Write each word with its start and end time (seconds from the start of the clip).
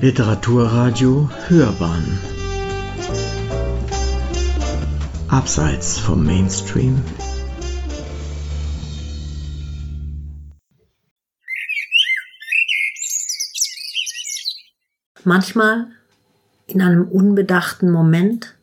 Literaturradio 0.00 1.28
Hörbahn 1.48 2.20
Abseits 5.26 5.98
vom 5.98 6.24
Mainstream 6.24 7.02
Manchmal, 15.24 15.88
in 16.68 16.80
einem 16.80 17.08
unbedachten 17.08 17.90
Moment, 17.90 18.54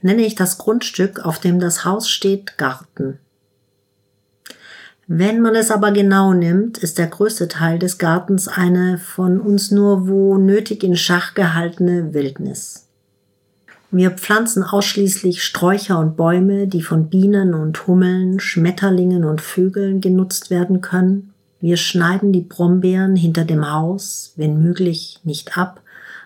nenne 0.00 0.24
ich 0.24 0.36
das 0.36 0.58
Grundstück, 0.58 1.18
auf 1.26 1.40
dem 1.40 1.58
das 1.58 1.84
Haus 1.84 2.08
steht, 2.08 2.56
Garten. 2.56 3.18
Wenn 5.10 5.40
man 5.40 5.54
es 5.54 5.70
aber 5.70 5.90
genau 5.90 6.34
nimmt, 6.34 6.76
ist 6.76 6.98
der 6.98 7.06
größte 7.06 7.48
Teil 7.48 7.78
des 7.78 7.96
Gartens 7.96 8.46
eine 8.46 8.98
von 8.98 9.40
uns 9.40 9.70
nur 9.70 10.06
wo 10.06 10.36
nötig 10.36 10.84
in 10.84 10.96
Schach 10.96 11.32
gehaltene 11.32 12.12
Wildnis. 12.12 12.88
Wir 13.90 14.10
pflanzen 14.10 14.62
ausschließlich 14.62 15.42
Sträucher 15.42 15.98
und 15.98 16.18
Bäume, 16.18 16.66
die 16.66 16.82
von 16.82 17.08
Bienen 17.08 17.54
und 17.54 17.86
Hummeln, 17.86 18.38
Schmetterlingen 18.38 19.24
und 19.24 19.40
Vögeln 19.40 20.02
genutzt 20.02 20.50
werden 20.50 20.82
können. 20.82 21.32
Wir 21.58 21.78
schneiden 21.78 22.30
die 22.30 22.42
Brombeeren 22.42 23.16
hinter 23.16 23.46
dem 23.46 23.72
Haus, 23.72 24.34
wenn 24.36 24.62
möglich, 24.62 25.20
nicht 25.24 25.56
ab, 25.56 25.80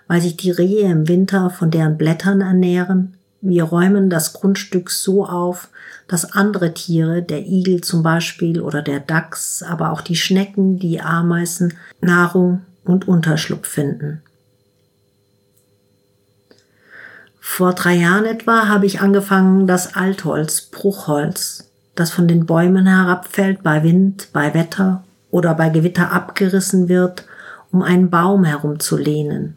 weil 0.08 0.20
sich 0.20 0.36
die 0.36 0.50
Rehe 0.50 0.90
im 0.90 1.06
Winter 1.06 1.50
von 1.50 1.70
deren 1.70 1.96
Blättern 1.96 2.40
ernähren. 2.40 3.14
Wir 3.44 3.64
räumen 3.64 4.08
das 4.08 4.34
Grundstück 4.34 4.88
so 4.88 5.26
auf, 5.26 5.68
dass 6.06 6.32
andere 6.32 6.74
Tiere, 6.74 7.22
der 7.22 7.44
Igel 7.44 7.80
zum 7.80 8.04
Beispiel 8.04 8.60
oder 8.60 8.82
der 8.82 9.00
Dachs, 9.00 9.64
aber 9.64 9.90
auch 9.90 10.00
die 10.00 10.14
Schnecken, 10.14 10.78
die 10.78 11.00
Ameisen, 11.00 11.74
Nahrung 12.00 12.62
und 12.84 13.08
Unterschlupf 13.08 13.66
finden. 13.66 14.22
Vor 17.40 17.72
drei 17.72 17.94
Jahren 17.94 18.26
etwa 18.26 18.68
habe 18.68 18.86
ich 18.86 19.00
angefangen, 19.00 19.66
das 19.66 19.96
Altholz, 19.96 20.60
Bruchholz, 20.60 21.68
das 21.96 22.12
von 22.12 22.28
den 22.28 22.46
Bäumen 22.46 22.86
herabfällt 22.86 23.64
bei 23.64 23.82
Wind, 23.82 24.28
bei 24.32 24.54
Wetter 24.54 25.02
oder 25.32 25.54
bei 25.56 25.68
Gewitter 25.68 26.12
abgerissen 26.12 26.88
wird, 26.88 27.24
um 27.72 27.82
einen 27.82 28.08
Baum 28.08 28.44
herumzulehnen 28.44 29.56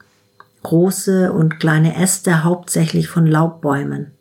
große 0.66 1.32
und 1.32 1.60
kleine 1.60 1.96
Äste 1.96 2.44
hauptsächlich 2.44 3.08
von 3.08 3.28
Laubbäumen. 3.28 4.12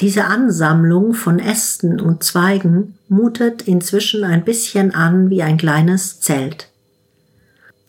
Diese 0.00 0.24
Ansammlung 0.24 1.14
von 1.14 1.38
Ästen 1.38 2.00
und 2.00 2.24
Zweigen 2.24 2.98
mutet 3.08 3.62
inzwischen 3.62 4.24
ein 4.24 4.44
bisschen 4.44 4.92
an 4.92 5.30
wie 5.30 5.44
ein 5.44 5.58
kleines 5.58 6.18
Zelt. 6.18 6.70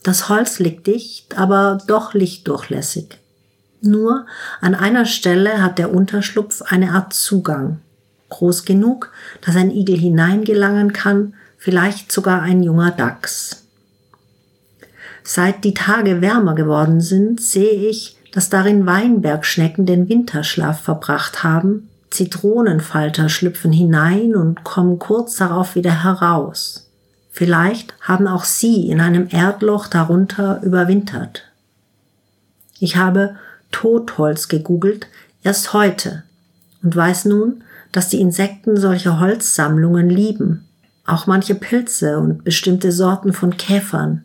Das 0.03 0.29
Holz 0.29 0.59
liegt 0.59 0.85
dicht, 0.85 1.39
aber 1.39 1.79
doch 1.87 2.13
lichtdurchlässig. 2.13 3.17
Nur 3.81 4.27
an 4.61 4.75
einer 4.75 5.07
Stelle 5.07 5.63
hat 5.63 5.79
der 5.79 5.91
Unterschlupf 5.91 6.61
eine 6.61 6.91
Art 6.91 7.13
Zugang, 7.13 7.81
groß 8.29 8.63
genug, 8.63 9.11
dass 9.41 9.55
ein 9.55 9.71
Igel 9.71 9.97
hineingelangen 9.97 10.93
kann, 10.93 11.33
vielleicht 11.57 12.11
sogar 12.11 12.43
ein 12.43 12.61
junger 12.61 12.91
Dachs. 12.91 13.64
Seit 15.27 15.63
die 15.63 15.73
Tage 15.73 16.21
wärmer 16.21 16.53
geworden 16.53 17.01
sind, 17.01 17.41
sehe 17.41 17.71
ich, 17.71 18.15
dass 18.31 18.49
darin 18.49 18.85
Weinbergschnecken 18.85 19.87
den 19.87 20.07
Winterschlaf 20.07 20.81
verbracht 20.81 21.43
haben. 21.43 21.89
Zitronenfalter 22.11 23.27
schlüpfen 23.27 23.71
hinein 23.71 24.35
und 24.35 24.63
kommen 24.63 24.99
kurz 24.99 25.37
darauf 25.37 25.73
wieder 25.73 26.03
heraus. 26.03 26.91
Vielleicht 27.31 27.95
haben 28.01 28.27
auch 28.27 28.43
sie 28.43 28.87
in 28.87 29.01
einem 29.01 29.27
Erdloch 29.31 29.87
darunter 29.87 30.61
überwintert. 30.61 31.43
Ich 32.79 32.95
habe 32.95 33.35
Totholz 33.71 34.47
gegoogelt, 34.47 35.07
erst 35.41 35.73
heute, 35.73 36.23
und 36.83 36.95
weiß 36.95 37.25
nun, 37.25 37.63
dass 37.91 38.09
die 38.09 38.21
Insekten 38.21 38.77
solche 38.77 39.19
Holzsammlungen 39.19 40.07
lieben, 40.07 40.65
auch 41.07 41.25
manche 41.25 41.55
Pilze 41.55 42.19
und 42.19 42.43
bestimmte 42.43 42.91
Sorten 42.91 43.33
von 43.33 43.57
Käfern. 43.57 44.23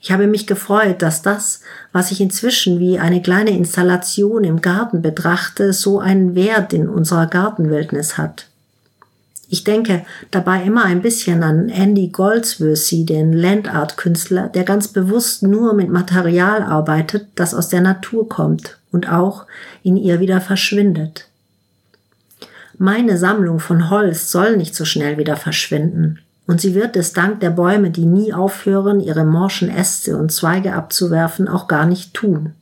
Ich 0.00 0.12
habe 0.12 0.26
mich 0.26 0.46
gefreut, 0.46 1.02
dass 1.02 1.22
das, 1.22 1.60
was 1.92 2.12
ich 2.12 2.20
inzwischen 2.20 2.78
wie 2.78 2.98
eine 2.98 3.20
kleine 3.20 3.50
Installation 3.50 4.44
im 4.44 4.60
Garten 4.60 5.02
betrachte, 5.02 5.72
so 5.72 5.98
einen 5.98 6.34
Wert 6.34 6.72
in 6.72 6.88
unserer 6.88 7.26
Gartenwildnis 7.26 8.16
hat. 8.16 8.46
Ich 9.50 9.64
denke 9.64 10.04
dabei 10.30 10.62
immer 10.62 10.84
ein 10.84 11.00
bisschen 11.00 11.42
an 11.42 11.70
Andy 11.70 12.08
Goldsworthy, 12.08 13.06
den 13.06 13.32
Landart-Künstler, 13.32 14.48
der 14.48 14.64
ganz 14.64 14.88
bewusst 14.88 15.42
nur 15.42 15.72
mit 15.72 15.88
Material 15.88 16.62
arbeitet, 16.62 17.26
das 17.34 17.54
aus 17.54 17.68
der 17.68 17.80
Natur 17.80 18.28
kommt 18.28 18.78
und 18.92 19.10
auch 19.10 19.46
in 19.82 19.96
ihr 19.96 20.20
wieder 20.20 20.42
verschwindet. 20.42 21.28
Meine 22.76 23.16
Sammlung 23.16 23.58
von 23.58 23.90
Holz 23.90 24.30
soll 24.30 24.56
nicht 24.56 24.74
so 24.74 24.84
schnell 24.84 25.16
wieder 25.16 25.36
verschwinden. 25.36 26.20
Und 26.48 26.62
sie 26.62 26.74
wird 26.74 26.96
es 26.96 27.12
dank 27.12 27.40
der 27.40 27.50
Bäume, 27.50 27.90
die 27.90 28.06
nie 28.06 28.32
aufhören, 28.32 29.00
ihre 29.00 29.26
morschen 29.26 29.68
Äste 29.68 30.16
und 30.16 30.32
Zweige 30.32 30.72
abzuwerfen, 30.72 31.46
auch 31.46 31.68
gar 31.68 31.84
nicht 31.84 32.14
tun. 32.14 32.54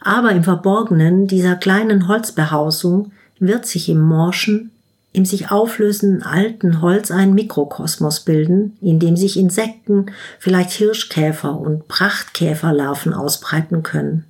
Aber 0.00 0.30
im 0.30 0.44
Verborgenen 0.44 1.26
dieser 1.26 1.56
kleinen 1.56 2.06
Holzbehausung 2.06 3.10
wird 3.40 3.66
sich 3.66 3.88
im 3.88 4.00
morschen, 4.00 4.70
im 5.12 5.24
sich 5.24 5.50
auflösenden 5.50 6.22
alten 6.22 6.80
Holz 6.80 7.10
ein 7.10 7.34
Mikrokosmos 7.34 8.20
bilden, 8.20 8.76
in 8.80 9.00
dem 9.00 9.16
sich 9.16 9.36
Insekten, 9.36 10.06
vielleicht 10.38 10.70
Hirschkäfer 10.70 11.58
und 11.58 11.88
Prachtkäferlarven 11.88 13.12
ausbreiten 13.12 13.82
können. 13.82 14.24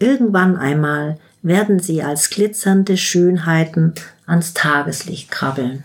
Irgendwann 0.00 0.56
einmal 0.56 1.16
werden 1.42 1.78
sie 1.78 2.02
als 2.02 2.28
glitzernde 2.30 2.96
Schönheiten 2.96 3.94
ans 4.26 4.52
Tageslicht 4.52 5.30
krabbeln. 5.30 5.84